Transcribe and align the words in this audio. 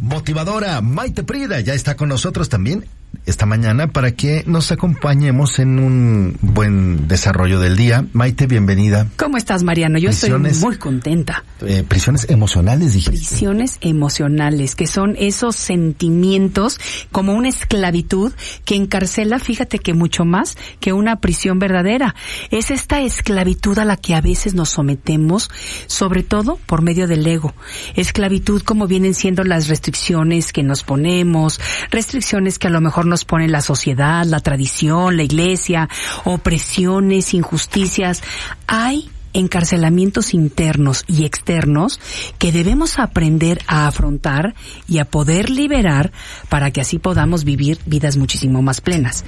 Motivadora 0.00 0.80
Maite 0.80 1.22
Prida 1.22 1.60
ya 1.60 1.74
está 1.74 1.96
con 1.96 2.08
nosotros 2.08 2.48
también 2.48 2.84
esta 3.26 3.46
mañana 3.46 3.88
para 3.88 4.12
que 4.12 4.44
nos 4.46 4.72
acompañemos 4.72 5.58
en 5.58 5.78
un 5.78 6.38
buen 6.40 7.08
desarrollo 7.08 7.60
del 7.60 7.76
día. 7.76 8.06
Maite, 8.12 8.46
bienvenida. 8.46 9.08
¿Cómo 9.16 9.36
estás, 9.36 9.62
Mariano? 9.62 9.98
Yo 9.98 10.10
estoy 10.10 10.30
muy 10.32 10.76
contenta. 10.76 11.44
Eh, 11.60 11.84
prisiones 11.86 12.26
emocionales, 12.28 12.94
dijiste. 12.94 13.10
Prisiones 13.10 13.78
emocionales, 13.80 14.74
que 14.74 14.86
son 14.86 15.16
esos 15.18 15.56
sentimientos 15.56 16.78
como 17.12 17.34
una 17.34 17.48
esclavitud 17.48 18.32
que 18.64 18.76
encarcela, 18.76 19.38
fíjate 19.38 19.78
que 19.78 19.94
mucho 19.94 20.24
más 20.24 20.56
que 20.80 20.92
una 20.92 21.16
prisión 21.16 21.58
verdadera. 21.58 22.14
Es 22.50 22.70
esta 22.70 23.00
esclavitud 23.00 23.78
a 23.78 23.84
la 23.84 23.96
que 23.96 24.14
a 24.14 24.20
veces 24.20 24.54
nos 24.54 24.70
sometemos, 24.70 25.50
sobre 25.86 26.22
todo 26.22 26.58
por 26.66 26.82
medio 26.82 27.06
del 27.06 27.26
ego. 27.26 27.54
Esclavitud 27.94 28.62
como 28.62 28.86
vienen 28.86 29.14
siendo 29.14 29.44
las 29.44 29.68
restricciones 29.68 30.52
que 30.52 30.62
nos 30.62 30.82
ponemos, 30.82 31.60
restricciones 31.90 32.58
que 32.58 32.66
a 32.66 32.70
lo 32.70 32.80
mejor 32.80 33.03
nos 33.06 33.24
pone 33.24 33.48
la 33.48 33.60
sociedad, 33.60 34.24
la 34.24 34.40
tradición, 34.40 35.16
la 35.16 35.22
iglesia, 35.22 35.88
opresiones, 36.24 37.34
injusticias. 37.34 38.22
Hay 38.66 39.10
encarcelamientos 39.34 40.32
internos 40.32 41.04
y 41.06 41.24
externos 41.24 42.00
que 42.38 42.52
debemos 42.52 42.98
aprender 42.98 43.60
a 43.66 43.86
afrontar 43.86 44.54
y 44.88 44.98
a 44.98 45.04
poder 45.04 45.50
liberar 45.50 46.12
para 46.48 46.70
que 46.70 46.80
así 46.80 46.98
podamos 46.98 47.44
vivir 47.44 47.78
vidas 47.84 48.16
muchísimo 48.16 48.62
más 48.62 48.80
plenas. 48.80 49.24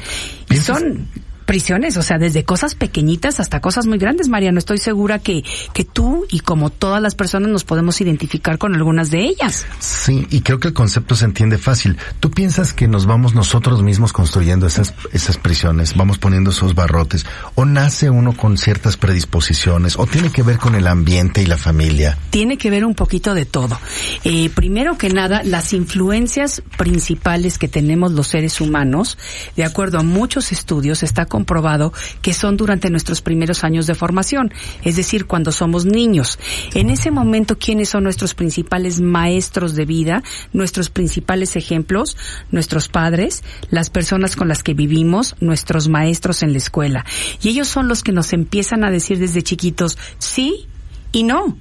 Y 0.48 0.56
son 0.56 1.08
prisiones, 1.47 1.97
o 1.97 2.02
sea, 2.02 2.19
desde 2.19 2.44
cosas 2.44 2.75
pequeñitas 2.75 3.41
hasta 3.41 3.61
cosas 3.61 3.86
muy 3.86 3.98
grandes, 3.98 4.28
Mariano. 4.28 4.58
Estoy 4.58 4.78
segura 4.78 5.20
que, 5.20 5.44
que 5.72 5.84
tú 5.84 6.27
y 6.28 6.41
como 6.41 6.70
todas 6.70 7.00
las 7.00 7.14
personas 7.14 7.48
nos 7.50 7.64
podemos 7.64 8.00
identificar 8.00 8.58
con 8.58 8.75
algunas 8.75 9.11
de 9.11 9.20
ellas. 9.20 9.64
Sí, 9.78 10.27
y 10.30 10.41
creo 10.41 10.58
que 10.61 10.69
el 10.69 10.74
concepto 10.74 11.14
se 11.14 11.24
entiende 11.24 11.56
fácil. 11.56 11.97
¿Tú 12.20 12.30
piensas 12.30 12.72
que 12.72 12.89
nos 12.89 13.06
vamos 13.06 13.34
nosotros 13.34 13.83
mismos 13.83 14.12
construyendo 14.12 14.67
esas, 14.67 14.94
esas 15.12 15.39
prisiones, 15.39 15.97
vamos 15.97 16.19
poniendo 16.19 16.50
esos 16.50 16.74
barrotes, 16.74 17.24
o 17.55 17.64
nace 17.64 18.11
uno 18.11 18.36
con 18.36 18.58
ciertas 18.58 18.97
predisposiciones, 18.97 19.98
o 19.98 20.06
tiene 20.06 20.30
que 20.30 20.42
ver 20.42 20.58
con 20.58 20.74
el 20.74 20.86
ambiente 20.86 21.42
y 21.42 21.47
la 21.47 21.56
familia? 21.56 22.19
Tiene 22.30 22.58
que 22.58 22.70
ver 22.70 22.84
un 22.84 22.94
poquito 22.94 23.34
de 23.34 23.47
todo. 23.47 23.78
Eh, 24.24 24.50
primero 24.50 24.98
que 24.98 25.11
nada, 25.11 25.42
las 25.44 25.72
influencias 25.72 26.62
principales 26.77 27.58
que 27.58 27.69
tenemos 27.69 28.12
los 28.12 28.27
seres 28.27 28.61
humanos, 28.61 29.17
de 29.55 29.64
acuerdo 29.64 30.00
a 30.00 30.02
muchos 30.02 30.50
estudios, 30.50 31.05
está 31.05 31.27
comprobado 31.37 31.92
que 32.23 32.33
son 32.33 32.56
durante 32.56 32.89
nuestros 32.89 33.20
primeros 33.20 33.62
años 33.62 33.87
de 33.87 33.95
formación, 33.95 34.55
es 34.83 34.97
decir, 34.97 35.27
cuando 35.27 35.53
somos 35.53 35.84
niños. 35.84 36.39
En 36.73 36.89
ese 36.89 37.11
momento, 37.11 37.59
¿quiénes 37.59 37.91
son 37.91 38.05
nuestros 38.05 38.33
principales 38.33 39.03
maestros 39.03 39.75
de 39.75 39.84
vida, 39.84 40.23
nuestros 40.55 40.89
principales 40.89 41.55
ejemplos? 41.55 42.17
Nuestros 42.51 42.89
padres, 42.89 43.45
las 43.69 43.91
personas 43.91 44.34
con 44.34 44.48
las 44.48 44.62
que 44.62 44.73
vivimos, 44.73 45.37
nuestros 45.41 45.89
maestros 45.89 46.42
en 46.42 46.53
la 46.53 46.59
escuela. 46.59 47.05
Y 47.42 47.51
ellos 47.51 47.69
son 47.69 47.86
los 47.86 48.02
que 48.02 48.13
nos 48.13 48.33
empiezan 48.33 48.83
a 48.83 48.91
decir 48.91 49.19
desde 49.19 49.42
chiquitos 49.42 49.98
sí 50.19 50.67
y 51.13 51.25
no 51.25 51.58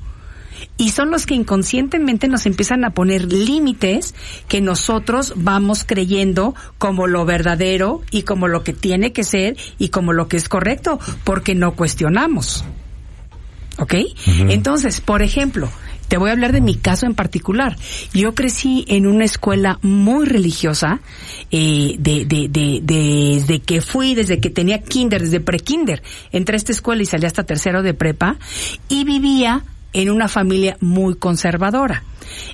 y 0.77 0.91
son 0.91 1.11
los 1.11 1.25
que 1.25 1.35
inconscientemente 1.35 2.27
nos 2.27 2.45
empiezan 2.45 2.85
a 2.85 2.91
poner 2.91 3.31
límites 3.31 4.16
que 4.47 4.61
nosotros 4.61 5.33
vamos 5.35 5.83
creyendo 5.85 6.55
como 6.77 7.07
lo 7.07 7.25
verdadero 7.25 8.01
y 8.11 8.23
como 8.23 8.47
lo 8.47 8.63
que 8.63 8.73
tiene 8.73 9.13
que 9.13 9.23
ser 9.23 9.57
y 9.77 9.89
como 9.89 10.13
lo 10.13 10.27
que 10.27 10.38
es 10.38 10.49
correcto, 10.49 10.99
porque 11.23 11.55
no 11.55 11.75
cuestionamos. 11.75 12.66
¿Ok? 13.77 13.93
Entonces, 14.47 15.01
por 15.01 15.21
ejemplo, 15.21 15.69
te 16.07 16.17
voy 16.17 16.29
a 16.29 16.33
hablar 16.33 16.51
de 16.51 16.61
mi 16.61 16.75
caso 16.75 17.05
en 17.05 17.16
particular. 17.16 17.75
Yo 18.13 18.35
crecí 18.35 18.85
en 18.87 19.07
una 19.07 19.25
escuela 19.25 19.79
muy 19.81 20.25
religiosa, 20.25 21.01
eh, 21.51 21.95
de, 21.99 22.25
de, 22.25 22.47
de, 22.47 22.79
desde 22.81 23.59
que 23.59 23.81
fui, 23.81 24.16
desde 24.16 24.39
que 24.39 24.49
tenía 24.49 24.81
kinder, 24.81 25.22
desde 25.22 25.39
pre-kinder. 25.39 26.03
Entré 26.31 26.55
a 26.55 26.57
esta 26.57 26.72
escuela 26.72 27.01
y 27.01 27.05
salí 27.05 27.25
hasta 27.25 27.43
tercero 27.43 27.83
de 27.83 27.93
prepa 27.93 28.37
y 28.87 29.03
vivía 29.03 29.63
en 29.95 30.09
una 30.09 30.28
familia 30.28 30.78
muy 30.81 31.16
conservadora. 31.16 32.03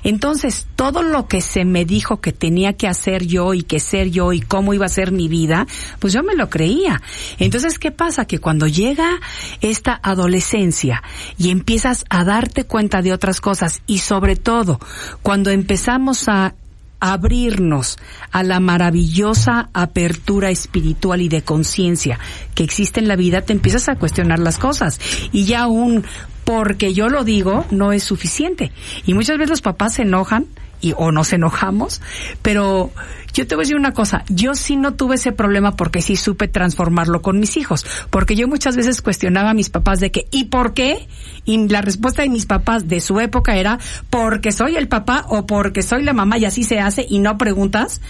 Entonces, 0.04 0.68
todo 0.76 1.02
lo 1.02 1.26
que 1.26 1.40
se 1.40 1.64
me 1.64 1.84
dijo 1.84 2.20
que 2.20 2.32
tenía 2.32 2.74
que 2.74 2.86
hacer 2.86 3.26
yo 3.26 3.52
y 3.52 3.64
que 3.64 3.80
ser 3.80 4.10
yo 4.10 4.32
y 4.32 4.40
cómo 4.40 4.74
iba 4.74 4.86
a 4.86 4.88
ser 4.88 5.10
mi 5.10 5.26
vida, 5.26 5.66
pues 5.98 6.12
yo 6.12 6.22
me 6.22 6.36
lo 6.36 6.48
creía. 6.48 7.02
Entonces, 7.38 7.80
¿qué 7.80 7.90
pasa? 7.90 8.26
Que 8.26 8.38
cuando 8.38 8.68
llega 8.68 9.18
esta 9.60 9.98
adolescencia 10.02 11.02
y 11.36 11.50
empiezas 11.50 12.04
a 12.10 12.22
darte 12.22 12.64
cuenta 12.64 13.02
de 13.02 13.12
otras 13.12 13.40
cosas 13.40 13.82
y 13.88 13.98
sobre 13.98 14.36
todo 14.36 14.78
cuando 15.22 15.50
empezamos 15.50 16.28
a 16.28 16.54
abrirnos 17.00 17.98
a 18.30 18.44
la 18.44 18.60
maravillosa 18.60 19.70
apertura 19.72 20.50
espiritual 20.50 21.20
y 21.20 21.28
de 21.28 21.42
conciencia 21.42 22.20
que 22.54 22.62
existe 22.62 23.00
en 23.00 23.08
la 23.08 23.16
vida, 23.16 23.42
te 23.42 23.52
empiezas 23.52 23.88
a 23.88 23.96
cuestionar 23.96 24.38
las 24.38 24.56
cosas. 24.58 25.00
Y 25.32 25.44
ya 25.44 25.66
un 25.66 26.04
porque 26.52 26.92
yo 26.92 27.08
lo 27.08 27.24
digo 27.24 27.64
no 27.70 27.92
es 27.92 28.04
suficiente. 28.04 28.72
Y 29.06 29.14
muchas 29.14 29.38
veces 29.38 29.48
los 29.48 29.62
papás 29.62 29.94
se 29.94 30.02
enojan 30.02 30.48
y 30.82 30.92
o 30.98 31.10
nos 31.10 31.32
enojamos, 31.32 32.02
pero 32.42 32.90
yo 33.32 33.46
te 33.46 33.54
voy 33.54 33.62
a 33.62 33.64
decir 33.64 33.76
una 33.76 33.92
cosa, 33.92 34.24
yo 34.28 34.54
sí 34.54 34.76
no 34.76 34.92
tuve 34.92 35.14
ese 35.14 35.32
problema 35.32 35.76
porque 35.76 36.02
sí 36.02 36.14
supe 36.14 36.48
transformarlo 36.48 37.22
con 37.22 37.40
mis 37.40 37.56
hijos, 37.56 37.86
porque 38.10 38.36
yo 38.36 38.48
muchas 38.48 38.76
veces 38.76 39.00
cuestionaba 39.00 39.50
a 39.50 39.54
mis 39.54 39.70
papás 39.70 39.98
de 40.00 40.10
que 40.10 40.26
¿y 40.30 40.44
por 40.44 40.74
qué? 40.74 41.08
Y 41.46 41.68
la 41.68 41.80
respuesta 41.80 42.20
de 42.20 42.28
mis 42.28 42.44
papás 42.44 42.86
de 42.86 43.00
su 43.00 43.18
época 43.18 43.56
era 43.56 43.78
porque 44.10 44.52
soy 44.52 44.76
el 44.76 44.88
papá 44.88 45.24
o 45.28 45.46
porque 45.46 45.80
soy 45.80 46.02
la 46.02 46.12
mamá 46.12 46.36
y 46.36 46.44
así 46.44 46.64
se 46.64 46.80
hace 46.80 47.06
y 47.08 47.20
no 47.20 47.38
preguntas. 47.38 48.02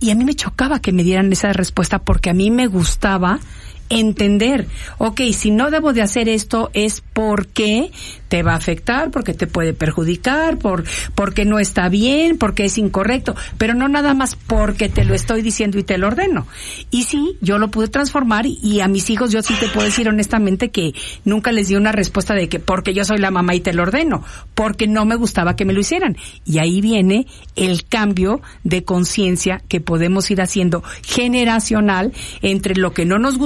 Y 0.00 0.10
a 0.10 0.14
mí 0.14 0.24
me 0.24 0.34
chocaba 0.34 0.80
que 0.80 0.92
me 0.92 1.02
dieran 1.02 1.30
esa 1.32 1.52
respuesta 1.52 1.98
porque 1.98 2.30
a 2.30 2.34
mí 2.34 2.50
me 2.50 2.66
gustaba 2.66 3.40
entender, 3.88 4.66
ok, 4.98 5.20
si 5.32 5.50
no 5.50 5.70
debo 5.70 5.92
de 5.92 6.02
hacer 6.02 6.28
esto 6.28 6.70
es 6.74 7.02
porque 7.12 7.90
te 8.28 8.42
va 8.42 8.54
a 8.54 8.56
afectar, 8.56 9.10
porque 9.10 9.32
te 9.32 9.46
puede 9.46 9.74
perjudicar, 9.74 10.58
por, 10.58 10.82
porque 11.14 11.44
no 11.44 11.60
está 11.60 11.88
bien, 11.88 12.36
porque 12.36 12.64
es 12.64 12.78
incorrecto, 12.78 13.36
pero 13.58 13.74
no 13.74 13.88
nada 13.88 14.12
más 14.12 14.34
porque 14.34 14.88
te 14.88 15.04
lo 15.04 15.14
estoy 15.14 15.40
diciendo 15.40 15.78
y 15.78 15.84
te 15.84 15.98
lo 15.98 16.08
ordeno. 16.08 16.46
Y 16.90 17.04
sí, 17.04 17.36
yo 17.40 17.58
lo 17.58 17.68
pude 17.68 17.86
transformar 17.86 18.46
y, 18.46 18.80
a 18.80 18.88
mis 18.88 19.08
hijos 19.10 19.30
yo 19.30 19.40
sí 19.42 19.54
te 19.60 19.68
puedo 19.68 19.86
decir 19.86 20.08
honestamente 20.08 20.70
que 20.70 20.94
nunca 21.24 21.52
les 21.52 21.68
di 21.68 21.76
una 21.76 21.92
respuesta 21.92 22.34
de 22.34 22.48
que 22.48 22.58
porque 22.58 22.92
yo 22.92 23.04
soy 23.04 23.18
la 23.18 23.30
mamá 23.30 23.54
y 23.54 23.60
te 23.60 23.72
lo 23.72 23.84
ordeno, 23.84 24.24
porque 24.56 24.88
no 24.88 25.04
me 25.04 25.14
gustaba 25.14 25.54
que 25.54 25.64
me 25.64 25.72
lo 25.72 25.80
hicieran. 25.80 26.16
Y 26.44 26.58
ahí 26.58 26.80
viene 26.80 27.28
el 27.54 27.84
cambio 27.84 28.42
de 28.64 28.82
conciencia 28.82 29.62
que 29.68 29.80
podemos 29.80 30.30
ir 30.30 30.40
haciendo 30.40 30.82
generacional 31.02 32.12
entre 32.42 32.74
lo 32.74 32.92
que 32.92 33.04
no 33.04 33.18
nos 33.18 33.38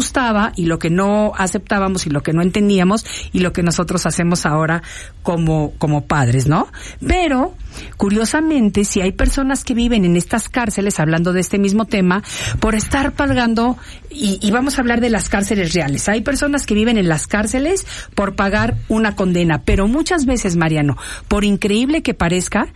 y 0.57 0.67
lo 0.67 0.79
que 0.79 0.91
no 0.91 1.33
aceptábamos 1.37 2.07
y 2.07 2.11
lo 2.11 2.23
que 2.23 2.33
no 2.33 2.43
entendíamos 2.43 3.05
y 3.33 3.41
lo 3.41 3.53
que 3.53 3.63
nosotros 3.63 4.05
hacemos 4.07 4.47
ahora 4.47 4.83
como, 5.23 5.73
como 5.79 6.07
padres, 6.07 6.47
¿no? 6.47 6.69
Pero, 7.07 7.55
curiosamente, 7.97 8.85
si 8.85 9.01
hay 9.01 9.13
personas 9.13 9.65
que 9.65 9.75
viven 9.75 10.05
en 10.05 10.17
estas 10.17 10.49
cárceles, 10.49 11.01
hablando 11.01 11.33
de 11.33 11.41
este 11.41 11.59
mismo 11.59 11.87
tema, 11.87 12.23
por 12.61 12.75
estar 12.75 13.13
pagando, 13.13 13.77
y, 14.11 14.39
y 14.43 14.51
vamos 14.51 14.79
a 14.79 14.83
hablar 14.83 15.01
de 15.01 15.11
las 15.11 15.29
cárceles 15.29 15.73
reales, 15.73 16.09
hay 16.09 16.21
personas 16.21 16.67
que 16.67 16.75
viven 16.75 16.99
en 16.99 17.09
las 17.09 17.27
cárceles 17.27 17.87
por 18.15 18.37
pagar 18.37 18.77
una 18.89 19.17
condena, 19.17 19.63
pero 19.63 19.89
muchas 19.89 20.27
veces, 20.27 20.57
Mariano, 20.57 20.97
por 21.29 21.45
increíble 21.45 22.03
que 22.03 22.15
parezca, 22.15 22.69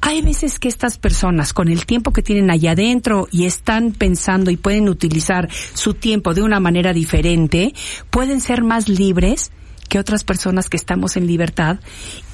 hay 0.00 0.22
veces 0.22 0.58
que 0.58 0.68
estas 0.68 0.98
personas, 0.98 1.52
con 1.52 1.68
el 1.68 1.84
tiempo 1.84 2.12
que 2.12 2.22
tienen 2.22 2.50
allá 2.50 2.72
adentro 2.72 3.28
y 3.32 3.46
están 3.46 3.92
pensando 3.92 4.50
y 4.50 4.56
pueden 4.56 4.88
utilizar 4.88 5.48
su 5.74 5.94
tiempo 5.94 6.34
de 6.34 6.42
una 6.42 6.60
manera 6.60 6.92
diferente, 6.92 7.74
pueden 8.10 8.40
ser 8.40 8.62
más 8.62 8.88
libres 8.88 9.50
que 9.88 9.98
otras 9.98 10.22
personas 10.22 10.68
que 10.68 10.76
estamos 10.76 11.16
en 11.16 11.26
libertad 11.26 11.80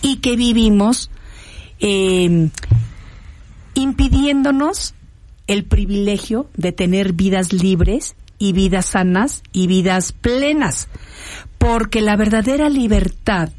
y 0.02 0.16
que 0.16 0.37
vivimos 0.37 1.11
eh, 1.81 2.50
impidiéndonos 3.75 4.94
el 5.46 5.64
privilegio 5.64 6.49
de 6.56 6.72
tener 6.72 7.12
vidas 7.12 7.52
libres 7.52 8.17
y 8.38 8.52
vidas 8.52 8.87
sanas 8.87 9.43
y 9.52 9.67
vidas 9.67 10.12
plenas. 10.12 10.88
Porque 11.58 12.00
la 12.00 12.17
verdadera 12.17 12.69
libertad 12.69 13.50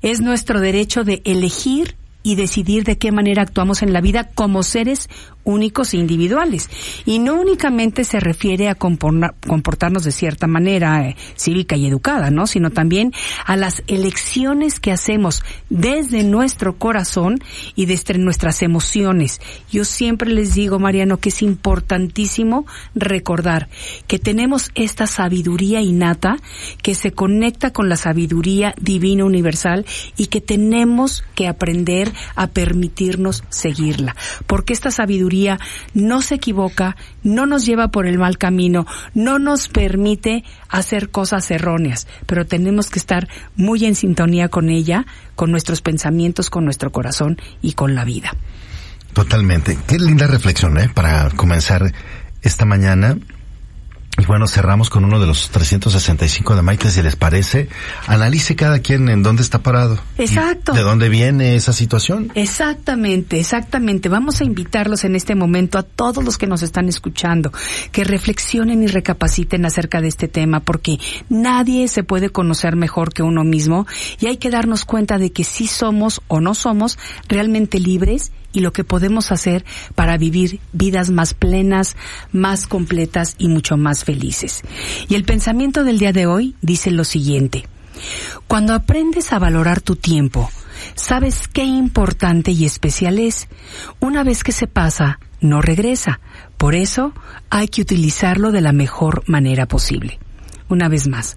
es 0.00 0.20
nuestro 0.20 0.60
derecho 0.60 1.04
de 1.04 1.22
elegir 1.24 1.96
y 2.22 2.36
decidir 2.36 2.84
de 2.84 2.98
qué 2.98 3.12
manera 3.12 3.42
actuamos 3.42 3.82
en 3.82 3.92
la 3.92 4.00
vida 4.00 4.28
como 4.34 4.62
seres 4.62 5.08
únicos 5.44 5.94
e 5.94 5.98
individuales. 5.98 6.68
Y 7.04 7.18
no 7.18 7.34
únicamente 7.34 8.04
se 8.04 8.20
refiere 8.20 8.68
a 8.68 8.74
comportarnos 8.74 10.04
de 10.04 10.12
cierta 10.12 10.46
manera 10.46 11.08
eh, 11.08 11.16
cívica 11.36 11.76
y 11.76 11.86
educada, 11.86 12.30
¿no? 12.30 12.46
Sino 12.46 12.70
también 12.70 13.12
a 13.44 13.56
las 13.56 13.82
elecciones 13.86 14.80
que 14.80 14.92
hacemos 14.92 15.42
desde 15.70 16.22
nuestro 16.24 16.76
corazón 16.76 17.38
y 17.74 17.86
desde 17.86 18.18
nuestras 18.18 18.62
emociones. 18.62 19.40
Yo 19.70 19.84
siempre 19.84 20.30
les 20.30 20.54
digo, 20.54 20.78
Mariano, 20.78 21.18
que 21.18 21.30
es 21.30 21.42
importantísimo 21.42 22.66
recordar 22.94 23.68
que 24.06 24.18
tenemos 24.18 24.70
esta 24.74 25.06
sabiduría 25.06 25.80
innata 25.80 26.36
que 26.82 26.94
se 26.94 27.12
conecta 27.12 27.72
con 27.72 27.88
la 27.88 27.96
sabiduría 27.96 28.74
divina 28.80 29.24
universal 29.24 29.86
y 30.16 30.26
que 30.26 30.40
tenemos 30.40 31.24
que 31.34 31.48
aprender 31.48 32.12
a 32.34 32.48
permitirnos 32.48 33.44
seguirla. 33.48 34.16
Porque 34.46 34.72
esta 34.72 34.90
sabiduría 34.90 35.31
no 35.94 36.22
se 36.22 36.36
equivoca, 36.36 36.96
no 37.22 37.46
nos 37.46 37.64
lleva 37.64 37.88
por 37.88 38.06
el 38.06 38.18
mal 38.18 38.38
camino, 38.38 38.86
no 39.14 39.38
nos 39.38 39.68
permite 39.68 40.44
hacer 40.68 41.10
cosas 41.10 41.50
erróneas, 41.50 42.06
pero 42.26 42.46
tenemos 42.46 42.90
que 42.90 42.98
estar 42.98 43.28
muy 43.56 43.84
en 43.84 43.94
sintonía 43.94 44.48
con 44.48 44.68
ella, 44.68 45.06
con 45.34 45.50
nuestros 45.50 45.80
pensamientos, 45.80 46.50
con 46.50 46.64
nuestro 46.64 46.92
corazón 46.92 47.38
y 47.60 47.72
con 47.72 47.94
la 47.94 48.04
vida. 48.04 48.36
Totalmente. 49.12 49.78
Qué 49.86 49.98
linda 49.98 50.26
reflexión, 50.26 50.78
¿eh? 50.78 50.88
Para 50.92 51.28
comenzar 51.30 51.92
esta 52.42 52.64
mañana 52.64 53.16
bueno, 54.32 54.48
cerramos 54.48 54.88
con 54.88 55.04
uno 55.04 55.20
de 55.20 55.26
los 55.26 55.50
365 55.50 56.56
de 56.56 56.62
Maite, 56.62 56.90
si 56.90 57.02
les 57.02 57.16
parece. 57.16 57.68
Analice 58.06 58.56
cada 58.56 58.78
quien 58.78 59.10
en 59.10 59.22
dónde 59.22 59.42
está 59.42 59.58
parado. 59.58 59.98
Exacto. 60.16 60.72
¿De 60.72 60.80
dónde 60.80 61.10
viene 61.10 61.54
esa 61.54 61.74
situación? 61.74 62.32
Exactamente, 62.34 63.38
exactamente. 63.38 64.08
Vamos 64.08 64.40
a 64.40 64.44
invitarlos 64.44 65.04
en 65.04 65.16
este 65.16 65.34
momento 65.34 65.76
a 65.76 65.82
todos 65.82 66.24
los 66.24 66.38
que 66.38 66.46
nos 66.46 66.62
están 66.62 66.88
escuchando 66.88 67.52
que 67.90 68.04
reflexionen 68.04 68.82
y 68.82 68.86
recapaciten 68.86 69.66
acerca 69.66 70.00
de 70.00 70.08
este 70.08 70.28
tema 70.28 70.60
porque 70.60 70.98
nadie 71.28 71.86
se 71.88 72.02
puede 72.02 72.30
conocer 72.30 72.74
mejor 72.74 73.12
que 73.12 73.22
uno 73.22 73.44
mismo 73.44 73.86
y 74.18 74.28
hay 74.28 74.38
que 74.38 74.48
darnos 74.48 74.86
cuenta 74.86 75.18
de 75.18 75.30
que 75.30 75.44
si 75.44 75.66
somos 75.66 76.22
o 76.28 76.40
no 76.40 76.54
somos 76.54 76.98
realmente 77.28 77.78
libres 77.78 78.32
y 78.52 78.60
lo 78.60 78.72
que 78.72 78.84
podemos 78.84 79.32
hacer 79.32 79.64
para 79.94 80.16
vivir 80.18 80.60
vidas 80.72 81.10
más 81.10 81.34
plenas, 81.34 81.96
más 82.32 82.66
completas 82.66 83.34
y 83.38 83.48
mucho 83.48 83.76
más 83.76 84.04
felices. 84.04 84.62
Y 85.08 85.14
el 85.14 85.24
pensamiento 85.24 85.84
del 85.84 85.98
día 85.98 86.12
de 86.12 86.26
hoy 86.26 86.56
dice 86.60 86.90
lo 86.90 87.04
siguiente. 87.04 87.66
Cuando 88.48 88.74
aprendes 88.74 89.32
a 89.32 89.38
valorar 89.38 89.80
tu 89.80 89.96
tiempo, 89.96 90.50
sabes 90.94 91.48
qué 91.48 91.64
importante 91.64 92.50
y 92.50 92.64
especial 92.64 93.18
es. 93.18 93.48
Una 94.00 94.24
vez 94.24 94.44
que 94.44 94.52
se 94.52 94.66
pasa, 94.66 95.18
no 95.40 95.60
regresa. 95.60 96.20
Por 96.56 96.74
eso 96.74 97.12
hay 97.50 97.68
que 97.68 97.82
utilizarlo 97.82 98.52
de 98.52 98.60
la 98.60 98.72
mejor 98.72 99.24
manera 99.26 99.66
posible. 99.66 100.18
Una 100.72 100.88
vez 100.88 101.06
más, 101.06 101.36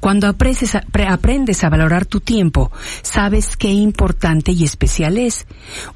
cuando 0.00 0.26
aprendes 0.26 1.62
a 1.62 1.68
valorar 1.68 2.04
tu 2.04 2.18
tiempo, 2.18 2.72
sabes 3.02 3.56
qué 3.56 3.68
importante 3.68 4.50
y 4.50 4.64
especial 4.64 5.18
es. 5.18 5.46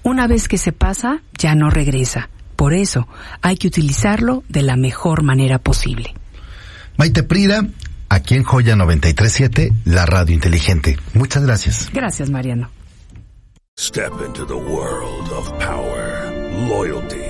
Una 0.04 0.28
vez 0.28 0.46
que 0.46 0.56
se 0.56 0.70
pasa, 0.70 1.20
ya 1.36 1.56
no 1.56 1.68
regresa. 1.68 2.30
Por 2.54 2.72
eso, 2.72 3.08
hay 3.42 3.56
que 3.56 3.66
utilizarlo 3.66 4.44
de 4.48 4.62
la 4.62 4.76
mejor 4.76 5.24
manera 5.24 5.58
posible. 5.58 6.14
Maite 6.96 7.24
Prida, 7.24 7.66
aquí 8.08 8.36
en 8.36 8.44
Joya 8.44 8.76
937, 8.76 9.72
la 9.86 10.06
radio 10.06 10.32
inteligente. 10.32 10.96
Muchas 11.14 11.42
gracias. 11.44 11.90
Gracias, 11.92 12.30
Mariano. 12.30 12.70
Step 13.76 14.12
into 14.24 14.46
the 14.46 14.54
world 14.54 15.28
of 15.32 15.50
power, 15.58 16.30
loyalty 16.68 17.29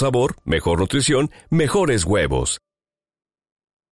sabor, 0.01 0.35
mejor 0.45 0.79
nutrición, 0.79 1.31
mejores 1.49 2.03
huevos. 2.05 2.61